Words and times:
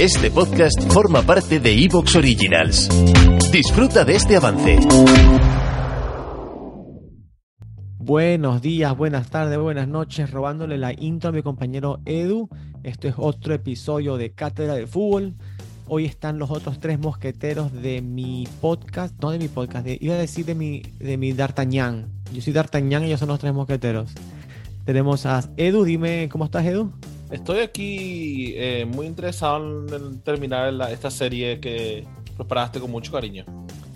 Este 0.00 0.30
podcast 0.30 0.80
forma 0.92 1.22
parte 1.22 1.58
de 1.58 1.72
Evox 1.84 2.16
Originals. 2.16 2.88
Disfruta 3.50 4.04
de 4.04 4.16
este 4.16 4.36
avance. 4.36 4.78
Buenos 7.98 8.62
días, 8.62 8.96
buenas 8.96 9.30
tardes, 9.30 9.58
buenas 9.58 9.88
noches, 9.88 10.30
robándole 10.30 10.78
la 10.78 10.92
intro 10.92 11.30
a 11.30 11.32
mi 11.32 11.42
compañero 11.42 12.00
Edu. 12.04 12.48
Esto 12.84 13.08
es 13.08 13.14
otro 13.16 13.54
episodio 13.54 14.16
de 14.16 14.32
Cátedra 14.32 14.74
de 14.74 14.86
Fútbol. 14.86 15.34
Hoy 15.88 16.04
están 16.04 16.38
los 16.38 16.50
otros 16.50 16.78
tres 16.78 16.98
mosqueteros 16.98 17.72
de 17.72 18.02
mi 18.02 18.46
podcast, 18.60 19.14
no 19.22 19.30
de 19.30 19.38
mi 19.38 19.48
podcast, 19.48 19.86
de, 19.86 19.98
iba 20.00 20.14
a 20.14 20.18
decir 20.18 20.44
de 20.44 20.54
mi, 20.54 20.82
de 20.98 21.16
mi 21.16 21.32
D'Artagnan. 21.32 22.06
Yo 22.32 22.42
soy 22.42 22.52
D'Artagnan 22.52 23.02
y 23.04 23.06
ellos 23.06 23.20
son 23.20 23.28
los 23.28 23.38
tres 23.38 23.54
mosqueteros. 23.54 24.12
Tenemos 24.84 25.26
a 25.26 25.42
Edu, 25.56 25.84
dime 25.84 26.28
cómo 26.30 26.44
estás 26.44 26.64
Edu. 26.66 26.92
Estoy 27.30 27.58
aquí 27.60 28.52
eh, 28.56 28.84
muy 28.86 29.06
interesado 29.06 29.86
en 29.96 30.20
terminar 30.20 30.72
la- 30.72 30.92
esta 30.92 31.10
serie 31.10 31.58
que 31.60 32.06
preparaste 32.36 32.78
con 32.80 32.90
mucho 32.90 33.12
cariño. 33.12 33.44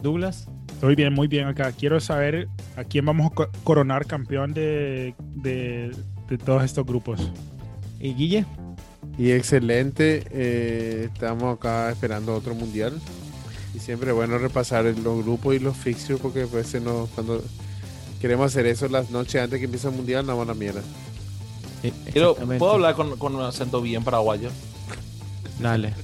Douglas. 0.02 0.48
Estoy 0.72 0.94
bien, 0.96 1.12
muy 1.12 1.28
bien 1.28 1.46
acá. 1.46 1.72
Quiero 1.72 2.00
saber 2.00 2.48
a 2.76 2.84
quién 2.84 3.04
vamos 3.04 3.30
a 3.30 3.34
co- 3.34 3.50
coronar 3.64 4.06
campeón 4.06 4.52
de, 4.54 5.14
de- 5.20 5.94
de 6.28 6.38
todos 6.38 6.64
estos 6.64 6.84
grupos. 6.86 7.30
¿Y 8.00 8.14
Guille? 8.14 8.46
Y 9.18 9.30
excelente, 9.32 10.24
eh, 10.30 11.08
estamos 11.12 11.56
acá 11.56 11.90
esperando 11.90 12.34
otro 12.34 12.54
mundial. 12.54 12.98
Y 13.74 13.78
siempre 13.78 14.10
es 14.10 14.16
bueno 14.16 14.38
repasar 14.38 14.84
los 14.86 15.24
grupos 15.24 15.54
y 15.54 15.58
los 15.60 15.76
fixtures 15.76 16.20
porque 16.20 16.46
pues 16.46 16.66
se 16.66 16.80
nos- 16.80 17.08
cuando 17.10 17.42
queremos 18.20 18.46
hacer 18.46 18.66
eso 18.66 18.88
las 18.88 19.10
noches 19.10 19.40
antes 19.40 19.58
que 19.60 19.66
empiece 19.66 19.86
el 19.88 19.94
mundial 19.94 20.26
nos 20.26 20.36
van 20.38 20.50
a 20.50 20.54
mierda. 20.54 20.80
Eh, 21.82 21.92
Quiero. 22.12 22.34
¿Puedo 22.34 22.72
hablar 22.72 22.94
con, 22.94 23.16
con 23.18 23.34
un 23.34 23.42
acento 23.42 23.80
bien 23.80 24.02
paraguayo? 24.04 24.50
Dale. 25.58 25.94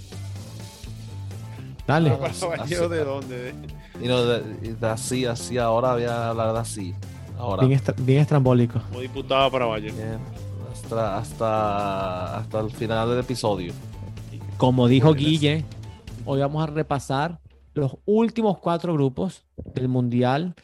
Dale. 1.87 2.11
Así- 2.59 2.75
¿De 2.75 3.05
dónde? 3.05 3.55
Y 4.03 4.09
no, 4.09 4.25
de, 4.25 4.69
y 4.69 4.69
de 4.73 4.87
así, 4.89 5.25
así, 5.25 5.57
ahora 5.59 5.95
voy 5.95 6.05
a 6.05 6.31
hablar 6.31 6.53
de 6.53 6.59
así. 6.59 6.95
Ahora. 7.39 7.65
Bien, 7.67 7.79
estra- 7.79 7.95
bien 7.99 8.21
estrambólico. 8.21 8.81
Como 8.89 9.01
diputado 9.01 9.51
paraguayo. 9.51 9.93
Bien. 9.93 10.19
Hasta, 10.73 11.19
hasta, 11.19 12.37
hasta 12.39 12.61
el 12.61 12.71
final 12.71 13.09
del 13.11 13.21
episodio. 13.21 13.73
Como 14.57 14.89
dijo 14.89 15.13
Guille, 15.15 15.65
hoy 16.25 16.41
vamos 16.41 16.63
a 16.63 16.67
repasar 16.67 17.39
los 17.75 17.97
últimos 18.07 18.59
cuatro 18.59 18.93
grupos 18.95 19.45
del 19.75 19.89
Mundial. 19.89 20.55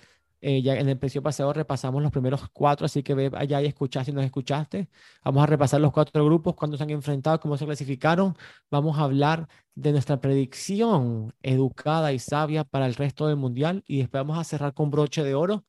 Eh, 0.44 0.60
ya 0.60 0.74
en 0.74 0.80
el 0.80 0.90
episodio 0.90 1.22
pasado 1.22 1.52
repasamos 1.52 2.02
los 2.02 2.10
primeros 2.10 2.48
cuatro, 2.52 2.84
así 2.86 3.04
que 3.04 3.14
ve 3.14 3.30
allá 3.34 3.62
y 3.62 3.66
escucha 3.66 4.04
si 4.04 4.12
nos 4.12 4.24
escuchaste. 4.24 4.88
Vamos 5.24 5.40
a 5.44 5.46
repasar 5.46 5.80
los 5.80 5.92
cuatro 5.92 6.24
grupos, 6.24 6.56
cuándo 6.56 6.76
se 6.76 6.82
han 6.82 6.90
enfrentado, 6.90 7.38
cómo 7.38 7.56
se 7.56 7.64
clasificaron. 7.64 8.36
Vamos 8.68 8.98
a 8.98 9.04
hablar 9.04 9.48
de 9.76 9.92
nuestra 9.92 10.20
predicción 10.20 11.32
educada 11.42 12.12
y 12.12 12.18
sabia 12.18 12.64
para 12.64 12.86
el 12.86 12.94
resto 12.96 13.28
del 13.28 13.36
Mundial 13.36 13.84
y 13.86 13.98
después 13.98 14.20
vamos 14.24 14.36
a 14.38 14.42
cerrar 14.44 14.74
con 14.74 14.90
broche 14.90 15.22
de 15.22 15.34
oro. 15.34 15.64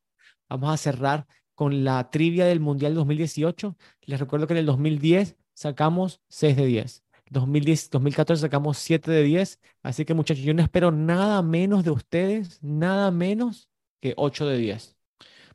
Vamos 0.48 0.74
a 0.74 0.76
cerrar 0.76 1.26
con 1.54 1.84
la 1.84 2.10
trivia 2.10 2.44
del 2.46 2.58
Mundial 2.60 2.94
2018. 2.94 3.76
Les 4.02 4.18
recuerdo 4.18 4.48
que 4.48 4.54
en 4.54 4.58
el 4.58 4.66
2010 4.66 5.36
sacamos 5.54 6.20
6 6.28 6.56
de 6.56 6.66
10. 6.66 7.04
2010, 7.30 7.90
2014 7.90 8.40
sacamos 8.40 8.78
7 8.78 9.10
de 9.10 9.22
10. 9.22 9.60
Así 9.84 10.04
que 10.04 10.14
muchachos, 10.14 10.44
yo 10.44 10.52
no 10.52 10.62
espero 10.62 10.90
nada 10.90 11.42
menos 11.42 11.84
de 11.84 11.90
ustedes, 11.90 12.60
nada 12.62 13.12
menos 13.12 13.68
que 14.04 14.12
8 14.18 14.46
de 14.46 14.58
10. 14.58 14.96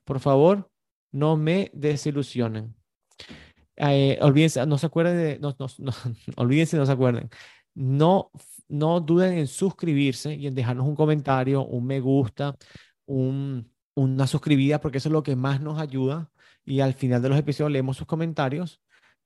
Por 0.03 0.19
favor, 0.19 0.71
no 1.11 1.37
me 1.37 1.69
desilusionen. 1.73 2.75
Eh, 3.75 4.17
olvídense, 4.21 4.65
no 4.65 4.79
se 4.79 4.87
acuerden 4.87 5.17
de, 5.17 5.39
no, 5.39 5.55
no, 5.59 5.67
olvídense, 6.37 6.75
no 6.77 6.85
se 6.87 6.91
acuerden. 6.91 7.29
No, 7.75 8.31
no 8.67 9.01
duden 9.01 9.37
en 9.37 9.45
suscribirse 9.47 10.33
y 10.33 10.47
en 10.47 10.55
dejarnos 10.55 10.87
un 10.87 10.95
comentario, 10.95 11.63
un 11.63 11.85
me 11.85 11.99
gusta, 11.99 12.57
un, 13.05 13.71
una 13.95 14.25
suscribida, 14.25 14.81
porque 14.81 14.97
eso 14.97 15.09
es 15.09 15.13
lo 15.13 15.21
que 15.23 15.35
más 15.35 15.61
nos 15.61 15.79
ayuda. 15.79 16.31
Y 16.66 16.79
al 16.79 16.95
final 16.95 17.21
de 17.21 17.29
los 17.29 17.37
episodios 17.37 17.71
leemos 17.71 17.97
sus 17.97 18.07
comentarios. 18.07 18.81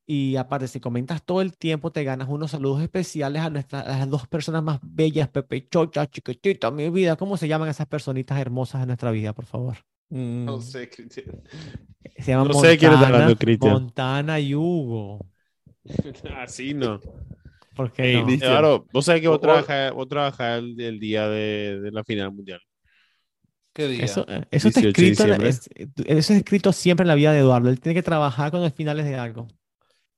Y 0.06 0.36
aparte, 0.36 0.68
si 0.68 0.80
comentas 0.82 1.24
todo 1.24 1.42
el 1.42 1.58
tiempo, 1.58 1.92
te 1.92 2.04
ganas 2.04 2.28
unos 2.30 2.52
saludos 2.52 2.82
especiales 2.82 3.42
a, 3.42 3.50
nuestras, 3.50 3.88
a 3.88 4.00
las 4.00 4.10
dos 4.10 4.28
personas 4.28 4.62
más 4.64 4.80
bellas, 4.82 5.30
Pepe 5.30 5.68
Chocha, 5.70 6.08
chiquitita, 6.10 6.72
mi 6.72 6.90
vida. 6.90 7.16
¿Cómo 7.16 7.38
se 7.38 7.48
llaman 7.48 7.70
esas 7.70 7.88
personitas 7.88 8.38
hermosas 8.40 8.82
de 8.82 8.88
nuestra 8.88 9.12
vida, 9.12 9.34
por 9.34 9.46
favor? 9.46 9.78
Mm, 10.10 10.46
No 10.46 10.60
sé, 10.62 10.90
Cristian. 10.90 11.42
Se 12.18 12.32
llaman 12.32 12.48
No 12.48 12.54
sé 12.54 12.78
Montana, 12.78 13.06
hablando, 13.08 13.36
Cristian. 13.38 13.74
Montana 13.74 14.40
y 14.40 14.56
Hugo. 14.56 15.20
Así 16.38 16.74
no. 16.74 17.00
¿Por 17.76 17.92
qué 17.92 18.08
no? 18.08 18.26
Claro, 18.38 18.88
vos 18.92 19.06
sabés 19.06 19.22
que 19.22 19.28
vos 19.28 19.40
trabajás, 19.40 19.92
vos 19.94 20.08
trabajás 20.08 20.60
el, 20.60 20.80
el 20.80 21.00
día 21.00 21.28
de, 21.28 21.80
de 21.82 21.92
la 21.92 22.04
final 22.04 22.32
mundial. 22.34 22.60
¿Qué 23.74 23.88
día? 23.88 24.04
Eso, 24.06 24.26
eh, 24.28 24.46
eso 24.52 24.68
está 24.68 24.80
18 24.80 25.28
de 25.28 25.38
escrito, 25.38 25.40
es- 25.40 25.70
eso 26.08 26.34
es 26.34 26.40
escrito 26.40 26.74
siempre 26.74 27.04
en 27.04 27.08
la 27.10 27.16
vida 27.16 27.32
de 27.32 27.40
Eduardo. 27.40 27.70
Él 27.70 27.80
tiene 27.80 27.94
que 27.96 28.04
trabajar 28.04 28.52
con 28.52 28.62
los 28.62 28.74
finales 28.74 29.06
de 29.06 29.16
algo. 29.16 29.48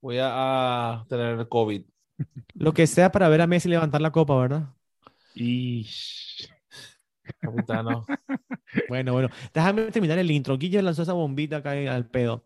Voy 0.06 0.20
a, 0.20 1.00
a 1.00 1.06
tener 1.10 1.48
COVID. 1.50 1.82
Lo 2.54 2.74
que 2.76 2.86
sea 2.86 3.12
para 3.12 3.28
ver 3.28 3.42
a 3.42 3.48
Messi 3.48 3.68
levantar 3.70 4.02
la 4.02 4.12
copa, 4.12 4.38
¿verdad? 4.38 4.70
Y 5.34 5.88
Capitano. 7.40 8.06
Bueno, 8.90 9.14
bueno, 9.14 9.30
déjame 9.54 9.84
terminar 9.90 10.20
el 10.20 10.30
intro. 10.30 10.58
Guille 10.60 10.82
lanzó 10.84 11.02
esa 11.02 11.14
bombita 11.14 11.58
acá 11.58 11.76
en- 11.76 11.88
al 11.88 12.06
pedo. 12.06 12.44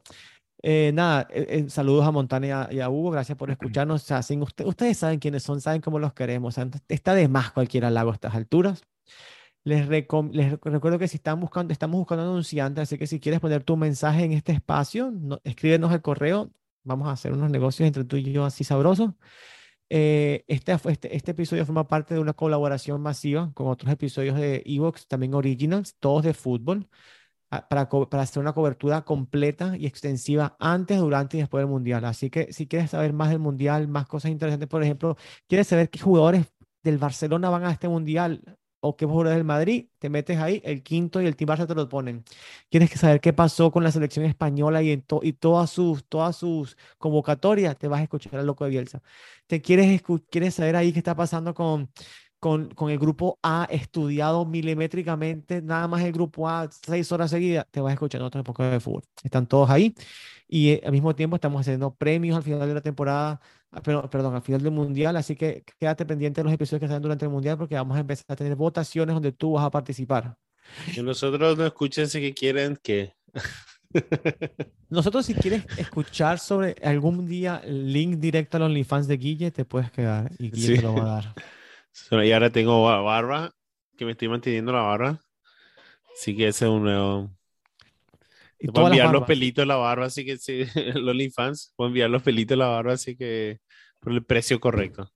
Eh, 0.63 0.91
nada, 0.93 1.27
eh, 1.31 1.47
eh, 1.49 1.69
saludos 1.69 2.05
a 2.07 2.11
Montana 2.11 2.47
y 2.47 2.51
a, 2.51 2.69
y 2.71 2.79
a 2.79 2.89
Hugo, 2.89 3.11
gracias 3.11 3.37
por 3.37 3.51
escucharnos. 3.51 4.03
O 4.03 4.05
sea, 4.05 4.21
sin 4.23 4.41
usted- 4.41 4.65
ustedes 4.65 4.97
saben 4.97 5.19
quiénes 5.19 5.43
son, 5.43 5.59
saben 5.59 5.81
cómo 5.81 5.99
los 5.99 6.13
queremos. 6.13 6.53
O 6.57 6.61
sea, 6.61 6.69
está 6.87 7.13
de 7.13 7.27
más 7.27 7.51
cualquier 7.51 7.83
halago 7.83 8.11
a 8.11 8.13
estas 8.13 8.35
alturas. 8.35 8.83
Les, 9.65 9.87
les 9.89 10.07
rec- 10.07 10.59
recuerdo 10.63 10.97
que 10.99 11.09
si 11.09 11.17
están 11.17 11.39
buscando, 11.41 11.73
estamos 11.73 11.97
buscando 11.97 12.23
anunciantes, 12.23 12.83
así 12.83 12.97
que 12.97 13.07
si 13.07 13.19
quieres 13.19 13.41
poner 13.41 13.63
tu 13.63 13.75
mensaje 13.75 14.23
en 14.23 14.31
este 14.33 14.53
espacio, 14.53 15.11
no- 15.11 15.41
escríbenos 15.43 15.91
al 15.91 16.01
correo. 16.01 16.51
Vamos 16.83 17.07
a 17.07 17.11
hacer 17.11 17.33
unos 17.33 17.49
negocios 17.51 17.87
entre 17.87 18.03
tú 18.05 18.17
y 18.17 18.31
yo 18.31 18.45
así 18.45 18.63
sabrosos. 18.63 19.11
Eh, 19.91 20.43
este, 20.47 20.73
este, 20.85 21.15
este 21.15 21.31
episodio 21.31 21.65
forma 21.65 21.87
parte 21.87 22.13
de 22.13 22.19
una 22.19 22.33
colaboración 22.33 23.01
masiva 23.01 23.51
con 23.53 23.67
otros 23.67 23.91
episodios 23.91 24.37
de 24.37 24.61
Evox, 24.65 25.07
también 25.07 25.33
originals, 25.33 25.95
todos 25.99 26.23
de 26.23 26.33
fútbol, 26.33 26.87
para, 27.49 27.89
para 27.89 28.23
hacer 28.23 28.41
una 28.41 28.53
cobertura 28.53 29.03
completa 29.03 29.75
y 29.77 29.87
extensiva 29.87 30.55
antes, 30.59 30.99
durante 30.99 31.37
y 31.37 31.39
después 31.41 31.61
del 31.63 31.69
Mundial. 31.69 32.05
Así 32.05 32.29
que 32.29 32.53
si 32.53 32.67
quieres 32.67 32.91
saber 32.91 33.13
más 33.13 33.29
del 33.29 33.39
Mundial, 33.39 33.87
más 33.87 34.07
cosas 34.07 34.31
interesantes, 34.31 34.69
por 34.69 34.83
ejemplo, 34.83 35.17
quieres 35.47 35.67
saber 35.67 35.89
qué 35.89 35.99
jugadores 35.99 36.45
del 36.83 36.97
Barcelona 36.97 37.49
van 37.49 37.65
a 37.65 37.71
este 37.71 37.89
Mundial 37.89 38.59
o 38.81 38.95
qué 38.95 39.05
jugadores 39.05 39.35
del 39.35 39.43
Madrid, 39.45 39.87
te 39.99 40.09
metes 40.09 40.37
ahí, 40.39 40.61
el 40.63 40.83
quinto 40.83 41.21
y 41.21 41.25
el 41.27 41.35
Team 41.35 41.49
Barça 41.49 41.67
te 41.67 41.75
lo 41.75 41.87
ponen. 41.89 42.23
Quieres 42.69 42.89
que 42.89 42.97
saber 42.97 43.19
qué 43.21 43.33
pasó 43.33 43.71
con 43.71 43.83
la 43.83 43.91
selección 43.91 44.25
española 44.25 44.81
y, 44.81 44.91
en 44.91 45.01
to- 45.01 45.19
y 45.23 45.33
todas 45.33 45.69
sus, 45.69 46.05
todas 46.05 46.35
sus 46.35 46.77
convocatorias, 46.97 47.77
te 47.77 47.87
vas 47.87 47.99
a 47.99 48.03
escuchar 48.03 48.35
al 48.39 48.45
loco 48.47 48.63
de 48.65 48.71
Bielsa. 48.71 49.01
Te 49.47 49.61
quieres, 49.61 50.01
quieres 50.29 50.55
saber 50.55 50.75
ahí 50.75 50.91
qué 50.93 50.99
está 50.99 51.15
pasando 51.15 51.53
con, 51.53 51.89
con, 52.39 52.69
con 52.69 52.89
el 52.91 52.99
grupo 52.99 53.39
A 53.43 53.67
estudiado 53.69 54.45
milimétricamente, 54.45 55.61
nada 55.61 55.87
más 55.87 56.01
el 56.03 56.11
grupo 56.13 56.47
A 56.49 56.69
seis 56.71 57.11
horas 57.11 57.31
seguidas, 57.31 57.65
te 57.71 57.81
vas 57.81 57.91
a 57.91 57.93
escuchar 57.93 58.21
otro 58.21 58.43
poco 58.43 58.63
de 58.63 58.79
fútbol. 58.79 59.03
Están 59.23 59.47
todos 59.47 59.69
ahí 59.69 59.93
y 60.47 60.69
eh, 60.71 60.81
al 60.85 60.91
mismo 60.91 61.15
tiempo 61.15 61.35
estamos 61.35 61.61
haciendo 61.61 61.93
premios 61.93 62.37
al 62.37 62.43
final 62.43 62.67
de 62.67 62.73
la 62.73 62.81
temporada, 62.81 63.41
pero- 63.83 64.09
perdón, 64.09 64.35
al 64.35 64.41
final 64.41 64.61
del 64.61 64.71
mundial, 64.71 65.15
así 65.17 65.35
que 65.35 65.63
quédate 65.79 66.05
pendiente 66.05 66.41
de 66.41 66.45
los 66.45 66.53
episodios 66.53 66.81
que 66.81 66.87
salen 66.87 67.01
durante 67.03 67.25
el 67.25 67.31
mundial 67.31 67.57
porque 67.57 67.75
vamos 67.75 67.95
a 67.97 68.01
empezar 68.01 68.25
a 68.29 68.35
tener 68.35 68.55
votaciones 68.55 69.13
donde 69.13 69.31
tú 69.31 69.53
vas 69.53 69.65
a 69.65 69.69
participar. 69.71 70.35
Que 70.93 71.01
nosotros 71.03 71.57
no 71.57 71.65
escuchen 71.65 72.07
si 72.07 72.19
que 72.21 72.33
quieren 72.33 72.77
que. 72.81 73.13
Nosotros, 74.89 75.25
si 75.25 75.33
quieres 75.33 75.65
escuchar 75.77 76.39
sobre 76.39 76.75
algún 76.83 77.25
día 77.27 77.61
el 77.63 77.91
link 77.91 78.17
directo 78.17 78.57
al 78.57 78.63
OnlyFans 78.63 79.07
de 79.07 79.17
Guille, 79.17 79.51
te 79.51 79.65
puedes 79.65 79.91
quedar 79.91 80.31
y 80.39 80.51
Guille 80.51 80.67
Sí. 80.67 80.75
te 80.75 80.81
lo 80.83 80.93
va 80.95 81.01
a 81.01 81.33
dar. 82.11 82.23
Y 82.25 82.31
ahora 82.31 82.49
tengo 82.51 82.83
ba- 82.83 83.01
barba, 83.01 83.51
que 83.97 84.05
me 84.05 84.11
estoy 84.11 84.27
manteniendo 84.29 84.71
la 84.71 84.81
barba. 84.81 85.19
Así 86.15 86.35
que 86.35 86.47
ese 86.47 86.65
es 86.65 86.71
un 86.71 86.83
nuevo. 86.83 87.31
Y 88.59 88.67
puedo 88.67 88.87
enviar 88.87 89.11
los 89.11 89.23
pelitos 89.23 89.61
de 89.61 89.65
la 89.67 89.75
barba, 89.77 90.05
así 90.05 90.25
que 90.25 90.37
sí, 90.37 90.63
los 90.95 91.09
OnlyFans, 91.09 91.73
puedo 91.75 91.87
enviar 91.89 92.09
los 92.09 92.21
pelitos 92.23 92.49
de 92.57 92.57
la 92.57 92.67
barba, 92.67 92.93
así 92.93 93.15
que 93.15 93.59
Por 93.99 94.13
el 94.13 94.23
precio 94.23 94.59
correcto. 94.59 95.09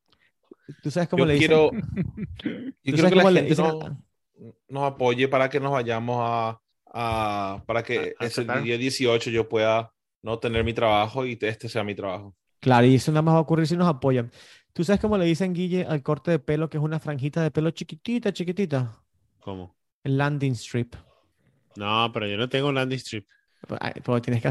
¿Tú 0.81 0.89
sabes 0.91 1.09
cómo 1.09 1.23
Yo 1.23 1.27
le 1.27 1.33
dicen? 1.33 1.49
quiero, 1.49 1.71
¿Tú 1.71 2.59
yo 2.83 2.93
quiero 2.93 3.09
que 3.09 3.15
la 3.15 3.23
gente 3.23 3.43
dicen 3.49 3.65
nos, 4.69 4.83
apoye 4.83 5.27
para 5.27 5.49
que 5.49 5.59
nos 5.59 5.71
vayamos 5.71 6.17
a, 6.19 6.59
a- 6.87 7.63
para 7.65 7.83
que 7.83 8.15
A- 8.19 8.23
a 8.23 8.27
ese 8.27 8.43
día 8.43 8.77
18 8.77 9.29
yo 9.29 9.47
pueda 9.47 9.93
no 10.21 10.39
tener 10.39 10.63
mi 10.63 10.73
trabajo 10.73 11.25
y 11.25 11.37
este 11.41 11.67
sea 11.69 11.83
mi 11.83 11.95
trabajo. 11.95 12.35
Claro, 12.59 12.87
y 12.87 12.95
eso 12.95 13.11
nada 13.11 13.21
más 13.21 13.33
va 13.35 13.39
a 13.39 13.41
ocurrir 13.41 13.67
si 13.67 13.75
nos 13.75 13.87
apoyan. 13.89 14.31
¿Tú 14.71 14.83
sabes 14.83 15.01
cómo 15.01 15.17
le 15.17 15.25
dicen, 15.25 15.53
Guille, 15.53 15.85
al 15.85 16.01
corte 16.01 16.31
de 16.31 16.39
pelo, 16.39 16.69
que 16.69 16.77
es 16.77 16.83
una 16.83 16.99
franjita 16.99 17.43
de 17.43 17.51
pelo 17.51 17.71
chiquitita, 17.71 18.31
chiquitita? 18.31 19.03
¿Cómo? 19.41 19.75
El 20.03 20.17
landing 20.17 20.53
strip. 20.53 20.95
No, 21.75 22.09
pero 22.13 22.27
yo 22.27 22.37
no 22.37 22.47
tengo 22.49 22.71
landing 22.71 22.97
strip. 22.99 23.27
Ay, 23.79 23.93
Pero 24.03 24.21
tienes 24.21 24.41
que 24.41 24.47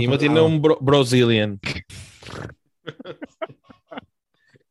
Y 0.00 0.06
otro 0.06 0.12
me 0.12 0.18
tiene 0.18 0.40
un 0.40 0.62
bro- 0.62 0.78
Brazilian. 0.80 1.58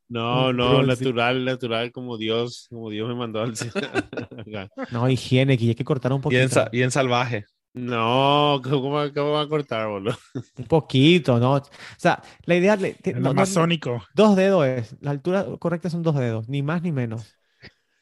No, 0.09 0.53
no, 0.53 0.81
natural, 0.83 1.43
natural, 1.43 1.91
como 1.91 2.17
Dios, 2.17 2.67
como 2.69 2.89
Dios 2.89 3.09
me 3.09 3.15
mandó 3.15 3.41
al. 3.41 3.53
No, 4.91 5.09
higiene, 5.09 5.57
Guille, 5.57 5.71
hay 5.71 5.75
que 5.75 5.83
cortar 5.83 6.13
un 6.13 6.21
Bien, 6.21 6.43
poquito. 6.45 6.61
sa- 6.63 6.69
bien 6.69 6.91
salvaje. 6.91 7.43
No, 7.73 8.61
¿cómo, 8.63 9.01
cómo 9.13 9.31
va 9.31 9.41
a 9.41 9.47
cortar, 9.49 9.87
boludo? 9.89 10.17
Un 10.57 10.65
poquito, 10.65 11.39
¿no? 11.39 11.55
O 11.55 11.61
sea, 11.97 12.23
la 12.45 12.55
idea. 12.55 12.77
te- 12.77 12.95
El 13.11 13.15
no- 13.17 13.21
no- 13.23 13.29
amazónico. 13.31 14.01
dos 14.15 14.35
dedos 14.37 14.65
es. 14.65 14.95
La 15.01 15.11
altura 15.11 15.45
correcta 15.59 15.89
son 15.89 16.03
dos 16.03 16.15
dedos, 16.15 16.47
ni 16.47 16.63
más 16.63 16.81
ni 16.81 16.93
menos. 16.93 17.35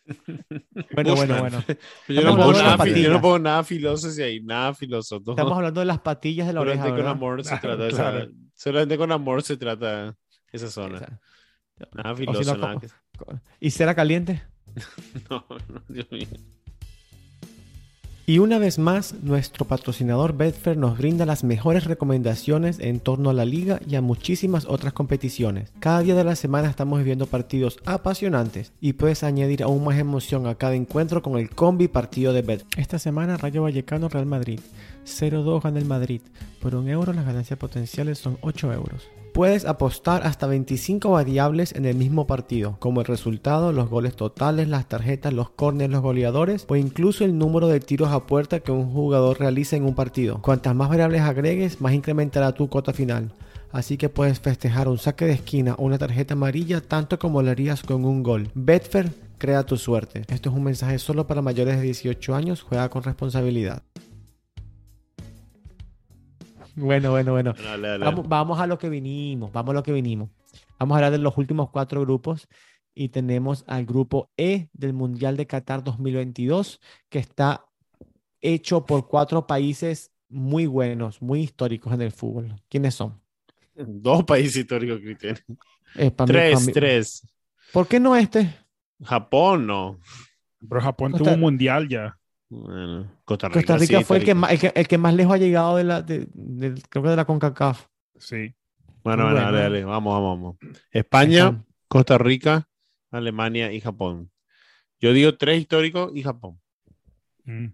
Bueno, 0.05 1.15
bueno, 1.15 1.15
Bushman. 1.15 1.39
bueno. 1.39 1.63
Yo 2.07 2.21
no, 2.21 2.37
pongo 2.37 2.53
nada, 2.53 2.85
yo 2.85 3.09
no 3.11 3.21
pongo 3.21 3.39
nada 3.39 3.63
filoso 3.63 4.07
hacia 4.09 4.25
ahí, 4.25 4.39
nada 4.41 4.73
filoso. 4.73 5.19
todo. 5.19 5.31
Estamos 5.35 5.55
hablando 5.57 5.79
de 5.79 5.85
las 5.87 5.99
patillas 5.99 6.47
de 6.47 6.53
la 6.53 6.61
oreja, 6.61 6.77
solamente 6.83 6.89
con 6.91 7.05
¿verdad? 7.05 7.11
amor 7.11 7.43
se 7.43 7.49
Claro, 7.59 7.77
trata 7.77 7.87
esa- 7.87 8.11
claro. 8.11 8.31
solamente 8.53 8.97
con 8.97 9.11
amor 9.11 9.41
se 9.43 9.57
trata 9.57 10.15
esa 10.51 10.69
zona. 10.69 11.19
Nada 11.93 12.15
si 12.15 12.25
filoso, 12.25 12.53
no, 12.53 12.61
nada 12.61 12.73
¿cómo? 13.17 13.31
que- 13.33 13.39
¿Y 13.59 13.71
cera 13.71 13.95
caliente? 13.95 14.43
No, 15.29 15.45
no, 15.49 15.81
Dios 15.87 16.11
mío. 16.11 16.27
Y 18.27 18.39
una 18.39 18.57
vez 18.57 18.79
más, 18.79 19.13
nuestro 19.21 19.65
patrocinador 19.65 20.35
Betfair 20.35 20.77
nos 20.77 20.97
brinda 20.97 21.27
las 21.27 21.43
mejores 21.43 21.83
recomendaciones 21.83 22.79
en 22.79 22.99
torno 22.99 23.29
a 23.29 23.33
la 23.33 23.45
liga 23.45 23.79
y 23.87 23.93
a 23.93 24.01
muchísimas 24.01 24.65
otras 24.65 24.93
competiciones. 24.93 25.71
Cada 25.79 25.99
día 25.99 26.15
de 26.15 26.23
la 26.23 26.35
semana 26.35 26.67
estamos 26.67 26.97
viviendo 26.97 27.27
partidos 27.27 27.77
apasionantes 27.85 28.73
y 28.81 28.93
puedes 28.93 29.23
añadir 29.23 29.61
aún 29.61 29.83
más 29.83 29.99
emoción 29.99 30.47
a 30.47 30.55
cada 30.55 30.73
encuentro 30.73 31.21
con 31.21 31.37
el 31.37 31.51
combi 31.51 31.87
partido 31.87 32.33
de 32.33 32.41
Betfair. 32.41 32.65
Esta 32.77 32.97
semana 32.97 33.37
Rayo 33.37 33.61
Vallecano 33.61 34.09
Real 34.09 34.25
Madrid. 34.25 34.59
0-2 35.05 35.63
gana 35.63 35.79
el 35.79 35.85
Madrid. 35.85 36.21
Por 36.61 36.75
un 36.75 36.89
euro 36.89 37.13
las 37.13 37.25
ganancias 37.25 37.57
potenciales 37.57 38.19
son 38.19 38.37
8 38.41 38.73
euros. 38.73 39.07
Puedes 39.33 39.65
apostar 39.65 40.25
hasta 40.25 40.47
25 40.47 41.11
variables 41.11 41.75
en 41.75 41.85
el 41.85 41.97
mismo 41.97 42.25
partido, 42.25 42.77
como 42.79 43.01
el 43.01 43.05
resultado, 43.05 43.73
los 43.73 43.89
goles 43.89 44.15
totales, 44.15 44.69
las 44.69 44.87
tarjetas, 44.87 45.33
los 45.33 45.49
corners, 45.49 45.91
los 45.91 46.01
goleadores 46.01 46.65
o 46.69 46.77
incluso 46.77 47.25
el 47.25 47.37
número 47.37 47.67
de 47.67 47.81
tiros 47.81 48.11
a 48.11 48.25
puerta 48.27 48.61
que 48.61 48.71
un 48.71 48.91
jugador 48.93 49.37
realiza 49.39 49.75
en 49.75 49.83
un 49.83 49.93
partido. 49.93 50.41
Cuantas 50.41 50.73
más 50.73 50.87
variables 50.87 51.21
agregues, 51.21 51.81
más 51.81 51.93
incrementará 51.93 52.53
tu 52.53 52.69
cuota 52.69 52.93
final. 52.93 53.33
Así 53.73 53.97
que 53.97 54.07
puedes 54.07 54.39
festejar 54.39 54.87
un 54.87 54.97
saque 54.97 55.25
de 55.25 55.33
esquina 55.33 55.75
o 55.77 55.83
una 55.83 55.97
tarjeta 55.97 56.33
amarilla 56.33 56.79
tanto 56.79 57.19
como 57.19 57.41
lo 57.41 57.51
harías 57.51 57.83
con 57.83 58.05
un 58.05 58.23
gol. 58.23 58.49
Betfair, 58.53 59.11
crea 59.37 59.63
tu 59.63 59.75
suerte. 59.75 60.23
Esto 60.29 60.49
es 60.49 60.55
un 60.55 60.63
mensaje 60.63 60.97
solo 60.97 61.27
para 61.27 61.41
mayores 61.41 61.75
de 61.75 61.83
18 61.83 62.35
años, 62.35 62.61
juega 62.61 62.87
con 62.87 63.03
responsabilidad. 63.03 63.83
Bueno, 66.75 67.11
bueno, 67.11 67.31
bueno. 67.31 67.53
Dale, 67.53 67.87
dale. 67.87 68.05
Vamos, 68.05 68.27
vamos 68.27 68.59
a 68.59 68.67
lo 68.67 68.77
que 68.77 68.89
vinimos, 68.89 69.51
vamos 69.51 69.71
a 69.71 69.73
lo 69.75 69.83
que 69.83 69.91
vinimos. 69.93 70.29
Vamos 70.79 70.95
a 70.95 70.97
hablar 70.97 71.11
de 71.11 71.17
los 71.19 71.37
últimos 71.37 71.69
cuatro 71.69 72.01
grupos 72.01 72.47
y 72.93 73.09
tenemos 73.09 73.63
al 73.67 73.85
grupo 73.85 74.29
E 74.37 74.69
del 74.73 74.93
Mundial 74.93 75.37
de 75.37 75.47
Qatar 75.47 75.83
2022 75.83 76.79
que 77.09 77.19
está 77.19 77.65
hecho 78.41 78.85
por 78.85 79.07
cuatro 79.07 79.47
países 79.47 80.11
muy 80.29 80.65
buenos, 80.65 81.21
muy 81.21 81.41
históricos 81.41 81.93
en 81.93 82.01
el 82.01 82.11
fútbol. 82.11 82.55
¿Quiénes 82.69 82.95
son? 82.95 83.21
Dos 83.75 84.23
países 84.23 84.57
históricos, 84.57 84.99
Cristian. 84.99 85.37
Eh, 85.95 86.11
Tres, 86.11 86.65
mí- 86.67 86.73
tres. 86.73 87.27
¿Por 87.71 87.87
qué 87.87 87.99
no 87.99 88.15
este? 88.15 88.53
Japón, 89.03 89.67
no. 89.67 89.99
Pero 90.67 90.81
Japón 90.81 91.11
tuvo 91.13 91.31
un 91.35 91.39
mundial 91.41 91.87
ya. 91.89 92.17
Bueno, 92.49 93.11
Costa 93.25 93.47
Rica. 93.49 93.59
Costa 93.59 93.77
Rica 93.77 93.97
sí, 93.99 94.03
fue 94.03 94.17
el 94.17 94.23
que, 94.25 94.35
más, 94.35 94.51
el, 94.51 94.59
que, 94.59 94.71
el 94.75 94.87
que 94.87 94.97
más 94.97 95.13
lejos 95.13 95.33
ha 95.33 95.37
llegado 95.37 95.75
de 95.77 95.83
la, 95.83 96.01
de- 96.01 96.27
del- 96.33 96.81
creo 96.89 97.03
que 97.03 97.09
de 97.09 97.15
la 97.15 97.25
CONCACAF. 97.25 97.87
Sí. 98.17 98.53
Bueno, 99.03 99.23
bueno, 99.23 99.31
bueno. 99.31 99.41
dale, 99.41 99.59
dale. 99.59 99.83
Vamos, 99.83 100.13
vamos, 100.13 100.57
vamos. 100.61 100.75
España, 100.91 101.63
Costa 101.87 102.17
Rica, 102.17 102.67
Alemania 103.11 103.71
y 103.73 103.81
Japón. 103.81 104.31
Yo 104.99 105.13
digo 105.13 105.37
tres 105.37 105.59
históricos 105.61 106.11
y 106.15 106.23
Japón. 106.23 106.59
Mm. 107.43 107.67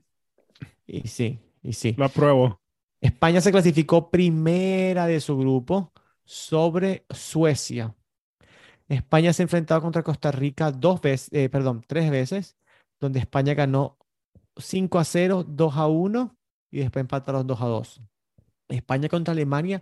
Y 0.88 1.08
sí, 1.08 1.40
y 1.64 1.74
sí. 1.74 1.94
Lo 1.98 2.06
apruebo. 2.06 2.60
España 3.00 3.42
se 3.42 3.52
clasificó 3.52 4.10
primera 4.12 5.08
de 5.08 5.20
su 5.22 5.38
grupo 5.38 5.92
sobre 6.26 7.06
Suecia. 7.10 7.96
España 8.90 9.32
se 9.32 9.42
ha 9.42 9.46
enfrentado 9.46 9.82
contra 9.82 10.04
Costa 10.04 10.32
Rica 10.32 10.72
dos 10.72 11.02
veces, 11.02 11.30
eh, 11.32 11.50
perdón, 11.50 11.84
tres 11.88 12.12
veces, 12.12 12.58
donde 13.00 13.20
España 13.20 13.54
ganó 13.54 13.98
5 14.58 15.00
a 15.00 15.04
0, 15.04 15.46
2 15.48 15.78
a 15.78 15.88
1 15.88 16.38
y 16.72 16.80
después 16.80 17.02
empataron 17.02 17.48
2 17.48 17.62
a 17.62 17.66
2. 17.66 18.02
España 18.70 19.10
contra 19.10 19.34
Alemania, 19.34 19.82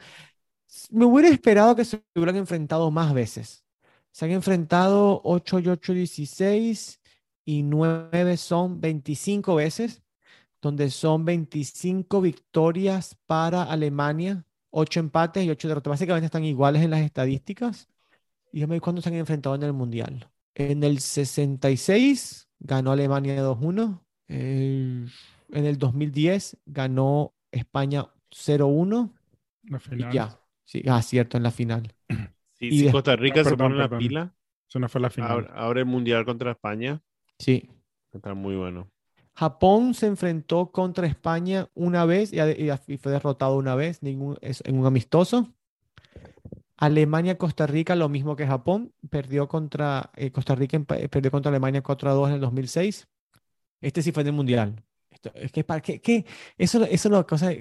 me 0.91 1.05
hubiera 1.05 1.29
esperado 1.29 1.75
que 1.75 1.85
se 1.85 2.03
hubieran 2.15 2.35
enfrentado 2.37 2.91
más 2.91 3.13
veces. 3.13 3.65
Se 4.11 4.25
han 4.25 4.31
enfrentado 4.31 5.21
8 5.23 5.59
y 5.59 5.67
8, 5.69 5.93
16 5.93 6.99
y 7.45 7.63
9 7.63 8.37
son 8.37 8.79
25 8.81 9.55
veces 9.55 10.03
donde 10.61 10.89
son 10.89 11.25
25 11.25 12.21
victorias 12.21 13.17
para 13.25 13.63
Alemania, 13.63 14.45
8 14.71 14.99
empates 14.99 15.45
y 15.45 15.49
8 15.49 15.67
derrotas. 15.67 15.91
Básicamente 15.91 16.25
están 16.25 16.43
iguales 16.43 16.83
en 16.83 16.91
las 16.91 17.01
estadísticas. 17.01 17.87
Y 18.51 18.57
dígame 18.57 18.81
cuándo 18.81 19.01
se 19.01 19.09
han 19.09 19.15
enfrentado 19.15 19.55
en 19.55 19.63
el 19.63 19.73
Mundial. 19.73 20.29
En 20.55 20.83
el 20.83 20.99
66 20.99 22.49
ganó 22.59 22.91
Alemania 22.91 23.41
2-1. 23.41 24.01
Eh, 24.29 25.05
en 25.51 25.65
el 25.65 25.77
2010 25.77 26.57
ganó 26.65 27.33
España 27.51 28.07
0-1. 28.31 29.13
La 29.63 29.77
Y 29.77 29.79
final. 29.79 30.13
ya. 30.13 30.39
Sí, 30.65 30.83
ah, 30.87 31.01
cierto, 31.01 31.37
en 31.37 31.43
la 31.43 31.51
final. 31.51 31.93
Si, 32.59 32.65
Y 32.67 32.71
si 32.71 32.83
des- 32.83 32.91
Costa 32.91 33.15
Rica 33.15 33.39
Ah, 33.41 33.43
se 33.45 33.55
pone 33.57 33.75
la 33.75 33.87
pila, 33.89 34.35
Eso 34.67 34.79
no 34.79 34.89
fue 34.89 34.99
la 35.01 35.09
final. 35.09 35.31
abre, 35.31 35.47
abre 35.53 35.79
el 35.81 35.85
mundial 35.85 36.25
contra 36.25 36.51
España. 36.51 37.01
Sí. 37.39 37.69
Está 38.11 38.33
muy 38.33 38.55
bueno. 38.55 38.91
Japón 39.33 39.93
se 39.93 40.07
enfrentó 40.07 40.71
contra 40.71 41.07
España 41.07 41.69
una 41.73 42.05
vez 42.05 42.33
y, 42.33 42.37
y 42.41 42.69
y 42.87 42.97
fue 42.97 43.11
derrotado 43.11 43.55
una 43.57 43.73
vez 43.75 44.03
ningún, 44.03 44.37
es- 44.41 44.61
en 44.65 44.77
un 44.77 44.85
amistoso. 44.85 45.47
Alemania, 46.77 47.37
Costa 47.37 47.67
Rica, 47.67 47.95
lo 47.95 48.07
mismo 48.09 48.35
que 48.35 48.47
Japón, 48.47 48.93
perdió 49.09 49.47
contra 49.47 50.11
eh, 50.15 50.31
Costa 50.31 50.55
Rica, 50.55 50.77
eh, 50.95 51.09
perdió 51.09 51.29
contra 51.31 51.49
Alemania 51.49 51.81
4 51.81 52.09
a 52.09 52.13
2 52.13 52.29
en 52.29 52.35
el 52.35 52.41
2006. 52.41 53.07
Este 53.81 54.01
sí 54.01 54.11
fue 54.11 54.21
en 54.23 54.27
el 54.27 54.33
Mundial. 54.33 54.83
Esto- 55.09 55.31
es 55.35 55.51
que, 55.51 55.63
para, 55.63 55.81
que, 55.81 56.01
que- 56.01 56.25
eso, 56.57 56.83
eso 56.85 57.07
es 57.09 57.11
la 57.13 57.23
cosa. 57.23 57.51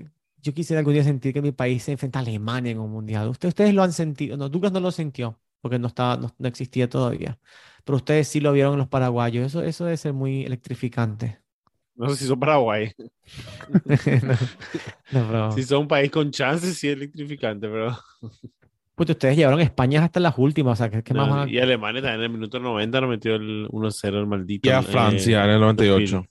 Yo 0.40 0.54
quisiera 0.54 0.78
algún 0.80 0.94
día 0.94 1.04
sentir 1.04 1.32
que 1.34 1.42
mi 1.42 1.52
país 1.52 1.82
se 1.82 1.92
enfrenta 1.92 2.18
a 2.20 2.22
Alemania 2.22 2.72
en 2.72 2.78
un 2.78 2.90
Mundial. 2.90 3.28
Usted- 3.28 3.48
ustedes 3.48 3.74
lo 3.74 3.82
han 3.82 3.92
sentido. 3.92 4.36
No, 4.36 4.48
Douglas 4.48 4.72
no 4.72 4.80
lo 4.80 4.90
sintió 4.92 5.38
porque 5.60 5.78
no, 5.78 5.88
estaba, 5.88 6.16
no, 6.16 6.34
no 6.38 6.48
existía 6.48 6.88
todavía. 6.88 7.38
Pero 7.84 7.96
ustedes 7.96 8.28
sí 8.28 8.40
lo 8.40 8.52
vieron 8.52 8.74
en 8.74 8.78
los 8.80 8.88
paraguayos. 8.88 9.46
Eso, 9.46 9.62
eso 9.62 9.84
debe 9.84 9.96
ser 9.96 10.12
muy 10.12 10.44
electrificante. 10.44 11.40
No 11.96 12.08
sé 12.10 12.16
si 12.16 12.26
son 12.28 12.38
Paraguay. 12.40 12.92
No, 15.10 15.32
no, 15.32 15.52
Si 15.52 15.62
son 15.64 15.82
un 15.82 15.88
país 15.88 16.10
con 16.10 16.30
chances, 16.30 16.76
sí 16.78 16.88
es 16.88 16.94
electrificante, 16.96 17.68
pero. 17.68 17.96
Puta, 18.98 19.12
ustedes 19.12 19.36
llevaron 19.36 19.60
a 19.60 19.62
España 19.62 20.04
hasta 20.04 20.18
las 20.20 20.36
últimas, 20.36 20.72
o 20.72 20.76
sea, 20.84 20.90
¿qué, 20.90 21.02
qué 21.02 21.14
más 21.14 21.28
No, 21.28 21.36
van 21.36 21.48
a- 21.48 21.50
Y 21.50 21.58
Alemania 21.58 22.02
también 22.02 22.20
en 22.20 22.24
el 22.24 22.30
minuto 22.30 22.58
90 22.58 23.00
nos 23.00 23.08
metió 23.10 23.36
el 23.36 23.66
1-0 23.70 24.18
el 24.18 24.26
maldito. 24.26 24.68
Y 24.68 24.72
a 24.72 24.80
eh, 24.80 24.82
Francia 24.82 25.44
en 25.44 25.50
el 25.50 25.60
98. 25.60 26.26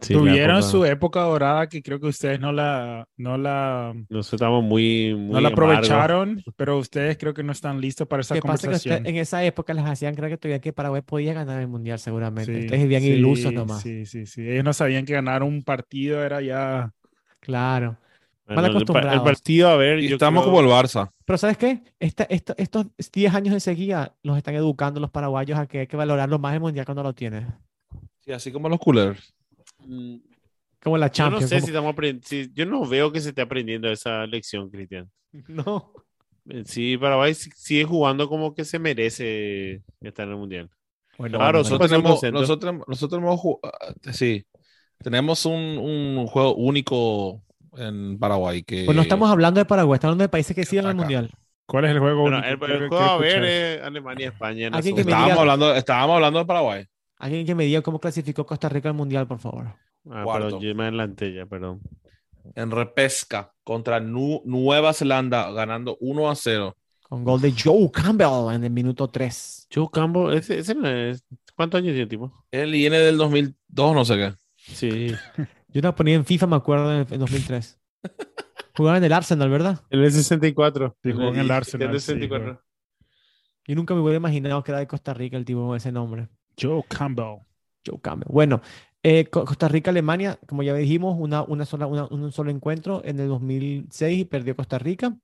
sí, 0.00 0.14
Tuvieron 0.14 0.56
época- 0.56 0.62
su 0.70 0.84
época 0.84 1.20
dorada 1.20 1.68
que 1.68 1.82
creo 1.82 2.00
que 2.00 2.06
ustedes 2.06 2.40
no 2.40 2.50
la, 2.50 3.06
no 3.18 3.36
la, 3.38 3.92
Nosotros 4.08 4.32
estamos 4.40 4.64
muy, 4.64 5.14
muy 5.14 5.34
no 5.34 5.40
la 5.40 5.48
amargos. 5.48 5.52
aprovecharon, 5.76 6.42
pero 6.56 6.78
ustedes 6.78 7.16
creo 7.18 7.34
que 7.34 7.42
no 7.42 7.52
están 7.52 7.80
listos 7.80 8.08
para 8.08 8.22
esa 8.22 8.34
¿Qué 8.34 8.40
pasa 8.42 8.68
que 8.68 8.74
usted- 8.74 8.90
conversación. 8.90 9.14
en 9.14 9.20
esa 9.20 9.44
época 9.44 9.74
les 9.74 9.84
hacían 9.84 10.14
creer 10.14 10.32
que 10.32 10.38
todavía 10.38 10.60
que 10.60 10.72
Paraguay 10.72 11.02
podía 11.02 11.34
ganar 11.34 11.60
el 11.60 11.68
mundial 11.68 11.98
seguramente. 11.98 12.52
Sí, 12.52 12.60
Ustedes 12.60 12.82
vivían 12.82 13.02
sí, 13.02 13.08
ilusos 13.10 13.52
nomás. 13.52 13.82
Sí, 13.82 14.06
sí, 14.06 14.26
sí. 14.26 14.48
Ellos 14.48 14.64
no 14.64 14.72
sabían 14.72 15.04
que 15.04 15.12
ganar 15.12 15.42
un 15.42 15.62
partido 15.62 16.24
era 16.24 16.40
ya. 16.40 16.90
Claro. 17.40 17.96
Mal 18.54 18.64
el, 18.64 18.70
pa- 18.72 18.76
el 18.78 18.82
acostumbrados. 18.82 19.22
partido, 19.24 19.68
a 19.68 19.76
ver, 19.76 19.98
Y 20.00 20.08
yo 20.08 20.14
estamos 20.16 20.42
creo- 20.44 20.54
como 20.54 20.60
el 20.66 20.68
Barça. 20.72 21.10
Pero 21.24 21.38
¿sabes 21.38 21.56
qué? 21.58 21.82
Esta, 22.00 22.24
esta- 22.24 22.54
estos 22.58 22.86
10 23.12 23.34
años 23.34 23.54
de 23.54 23.60
sequía 23.60 24.14
los 24.22 24.36
están 24.36 24.54
educando 24.54 25.00
los 25.00 25.10
paraguayos 25.10 25.58
a 25.58 25.66
que 25.66 25.80
hay 25.80 25.86
que 25.86 25.96
valorarlo 25.96 26.38
más 26.38 26.54
el 26.54 26.60
mundial 26.60 26.84
cuando 26.84 27.02
lo 27.02 27.12
tienes. 27.14 27.46
Sí, 28.20 28.32
así 28.32 28.52
como 28.52 28.68
los 28.68 28.78
coolers. 28.78 29.34
Mm, 29.78 30.16
Como 30.82 30.98
la 30.98 31.06
Yo 31.06 31.24
no 31.30 31.38
Champions. 31.38 31.48
sé 31.48 31.54
como- 31.56 31.66
si 31.66 31.70
estamos 31.70 31.92
aprendiendo. 31.92 32.52
Yo 32.54 32.66
no 32.66 32.86
veo 32.86 33.12
que 33.12 33.20
se 33.20 33.28
esté 33.30 33.42
aprendiendo 33.42 33.88
esa 33.90 34.26
lección, 34.26 34.68
Cristian. 34.70 35.10
No. 35.48 35.92
Eh, 36.48 36.64
Sí, 36.66 36.96
Paraguay 36.98 37.34
si- 37.34 37.50
sigue 37.54 37.84
jugando 37.84 38.28
como 38.28 38.52
que 38.54 38.64
se 38.64 38.78
merece 38.80 39.82
estar 40.00 40.26
en 40.26 40.32
el 40.32 40.38
mundial. 40.38 40.70
Bueno, 41.18 41.38
Claro, 41.38 41.58
bueno, 41.58 41.78
nosotros 41.78 41.90
tenemos, 41.90 42.22
nosotros, 42.32 42.74
nosotros 42.88 43.18
hemos 43.22 43.40
ah, 43.62 43.92
sí, 44.12 44.44
tenemos 44.98 45.46
un, 45.46 45.54
un 45.78 46.26
juego 46.26 46.54
único 46.56 47.42
en 47.76 48.18
Paraguay 48.18 48.62
que 48.62 48.84
Pues 48.84 48.94
no 48.96 49.02
estamos 49.02 49.30
hablando 49.30 49.58
de 49.60 49.64
Paraguay, 49.64 49.96
estamos 49.96 50.12
hablando 50.12 50.24
de 50.24 50.28
países 50.28 50.54
que 50.54 50.64
siguen 50.64 50.84
al 50.86 50.92
Acá. 50.92 51.00
mundial. 51.00 51.30
¿Cuál 51.66 51.84
es 51.86 51.90
el 51.92 52.00
juego? 52.00 52.22
Bueno, 52.22 52.38
el, 52.38 52.58
que 52.58 52.64
el 52.66 52.88
juego 52.88 52.98
a 52.98 53.16
ver 53.18 53.44
es 53.44 53.80
en 53.80 53.96
Alguien 53.96 54.32
que 54.34 54.72
me 54.72 54.72
segunda. 54.72 55.02
diga- 55.02 55.02
estábamos 55.02 55.38
hablando, 55.38 55.74
estábamos 55.74 56.14
hablando 56.16 56.38
de 56.40 56.44
Paraguay. 56.44 56.86
Alguien 57.18 57.46
que 57.46 57.54
me 57.54 57.64
diga 57.64 57.80
cómo 57.82 58.00
clasificó 58.00 58.44
Costa 58.44 58.68
Rica 58.68 58.88
al 58.88 58.94
mundial, 58.94 59.26
por 59.26 59.38
favor. 59.38 59.66
Ah, 60.10 60.22
Cuarto. 60.24 60.58
perdón, 60.58 60.80
adelanté 60.80 61.32
ya, 61.32 61.46
perdón. 61.46 61.80
En 62.56 62.70
repesca 62.72 63.52
contra 63.62 64.00
Nu- 64.00 64.42
Nueva 64.44 64.92
Zelanda, 64.92 65.50
ganando 65.52 65.96
1 66.00 66.28
a 66.28 66.34
0. 66.34 66.76
Con 67.08 67.22
gol 67.24 67.40
de 67.40 67.52
Joe 67.56 67.90
Campbell 67.92 68.52
en 68.54 68.64
el 68.64 68.70
minuto 68.70 69.08
3. 69.08 69.68
Joe 69.72 69.86
Campbell, 69.92 70.34
ese, 70.36 70.58
ese 70.58 70.74
no 70.74 70.88
es. 70.88 71.24
¿Cuántos 71.54 71.78
años 71.78 71.92
tiene, 71.92 72.06
tipo? 72.08 72.32
Él 72.50 72.72
viene 72.72 72.98
del 72.98 73.16
2002, 73.16 73.94
no 73.94 74.04
sé 74.04 74.16
qué. 74.16 74.34
Sí. 74.56 75.14
Yo 75.72 75.80
la 75.80 75.94
ponía 75.94 76.14
en 76.14 76.24
FIFA, 76.24 76.46
me 76.46 76.56
acuerdo, 76.56 76.92
en 76.92 77.00
el 77.00 77.12
en 77.12 77.20
2003. 77.20 77.78
Jugaba 78.76 78.98
en 78.98 79.04
el 79.04 79.12
Arsenal, 79.12 79.50
¿verdad? 79.50 79.80
En 79.90 80.00
el 80.00 80.12
64. 80.12 80.96
Sí, 81.02 81.12
jugó 81.12 81.28
en 81.28 81.36
el 81.40 81.50
Arsenal, 81.50 81.88
En 81.88 81.94
el 81.94 82.00
sí, 82.00 82.06
64. 82.06 82.62
Yo 83.66 83.74
nunca 83.74 83.94
me 83.94 84.00
hubiera 84.00 84.16
imaginado 84.16 84.62
que 84.62 84.72
era 84.72 84.80
de 84.80 84.86
Costa 84.86 85.14
Rica 85.14 85.36
el 85.36 85.44
tipo 85.44 85.66
con 85.66 85.76
ese 85.76 85.92
nombre. 85.92 86.28
Joe 86.60 86.82
Campbell. 86.88 87.38
Joe 87.86 88.00
Campbell. 88.00 88.28
Bueno, 88.30 88.60
eh, 89.02 89.26
Co- 89.26 89.44
Costa 89.44 89.68
Rica-Alemania, 89.68 90.38
como 90.46 90.62
ya 90.62 90.74
dijimos, 90.74 91.16
una, 91.18 91.42
una 91.42 91.64
sola, 91.64 91.86
una- 91.86 92.06
un 92.06 92.32
solo 92.32 92.50
encuentro 92.50 93.02
en 93.04 93.20
el 93.20 93.28
2006 93.28 94.20
y 94.20 94.24
perdió 94.24 94.56
Costa 94.56 94.78
Rica. 94.78 95.16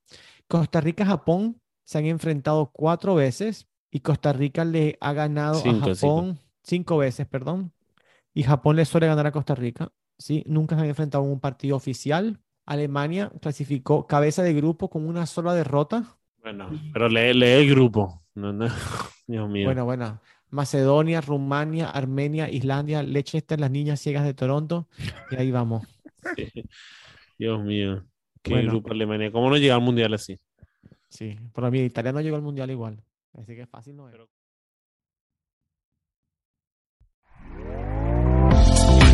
Costa 0.47 0.81
Rica-Japón 0.81 1.61
se 1.85 1.99
han 1.99 2.07
enfrentado 2.07 2.71
cuatro 2.73 3.15
veces 3.15 3.67
y 3.91 4.01
Costa 4.01 4.33
Rica 4.33 4.65
le 4.65 4.99
ha 5.01 5.13
ganado 5.13 5.61
Cinco, 5.63 5.91
a 5.91 5.95
Japón 5.95 6.39
cinco 6.63 6.99
veces, 6.99 7.27
perdón. 7.27 7.73
Y 8.35 8.43
Japón 8.45 8.77
le 8.77 8.85
suele 8.85 9.07
ganar 9.07 9.27
a 9.27 9.33
Costa 9.33 9.55
Rica. 9.55 9.91
¿Sí? 10.19 10.45
Nunca 10.47 10.77
se 10.77 10.83
han 10.83 10.89
enfrentado 10.89 11.25
en 11.25 11.31
un 11.31 11.41
partido 11.41 11.77
oficial. 11.77 12.41
Alemania 12.67 13.33
clasificó 13.41 14.07
cabeza 14.07 14.43
de 14.43 14.53
grupo 14.53 14.91
con 14.91 15.07
una 15.07 15.25
sola 15.27 15.55
derrota. 15.55 16.19
Bueno, 16.43 16.71
pero 16.93 17.09
lee, 17.09 17.33
lee 17.33 17.47
el 17.47 17.71
grupo. 17.71 18.23
No, 18.35 18.53
no. 18.53 18.67
Dios 19.27 19.49
mío. 19.49 19.67
Bueno, 19.67 19.85
bueno. 19.85 20.21
Macedonia, 20.51 21.21
Rumania, 21.21 21.91
Armenia, 21.91 22.49
Islandia, 22.51 23.03
Liechtenstein, 23.03 23.61
las 23.61 23.71
niñas 23.71 24.01
ciegas 24.01 24.25
de 24.25 24.33
Toronto. 24.35 24.89
Y 25.31 25.37
ahí 25.37 25.51
vamos. 25.51 25.87
Dios 27.39 27.63
mío. 27.63 28.05
Qué 28.43 28.53
Bueno. 28.55 28.71
grupo 28.73 28.93
Alemania. 28.93 29.31
¿Cómo 29.31 29.51
no 29.51 29.57
llega 29.57 29.75
al 29.75 29.83
mundial 29.83 30.15
así? 30.15 30.39
Sí, 31.09 31.37
para 31.53 31.71
mí 31.71 31.81
Italia 31.81 32.13
no 32.13 32.21
llegó 32.21 32.37
al 32.37 32.43
mundial 32.43 32.71
igual. 32.71 33.03
Así 33.35 33.55
que 33.55 33.67
fácil 33.67 33.97
no 33.97 34.09
es. 34.09 34.17